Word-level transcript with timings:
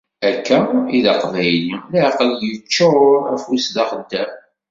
Akka 0.29 0.59
i 0.95 0.97
d 1.05 1.05
aqbayli, 1.13 1.75
leεqel 1.91 2.31
yeččur 2.47 3.21
afus 3.33 3.65
d 3.75 3.77
axeddam. 3.83 4.31